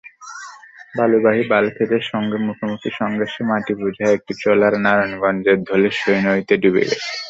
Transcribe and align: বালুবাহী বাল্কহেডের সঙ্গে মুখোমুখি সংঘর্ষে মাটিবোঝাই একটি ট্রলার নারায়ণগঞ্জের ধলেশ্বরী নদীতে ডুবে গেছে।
বালুবাহী 0.93 1.43
বাল্কহেডের 1.51 2.03
সঙ্গে 2.11 2.37
মুখোমুখি 2.45 2.89
সংঘর্ষে 2.99 3.41
মাটিবোঝাই 3.49 4.15
একটি 4.17 4.33
ট্রলার 4.39 4.73
নারায়ণগঞ্জের 4.85 5.57
ধলেশ্বরী 5.69 6.19
নদীতে 6.25 6.55
ডুবে 6.61 6.83
গেছে। 6.83 7.09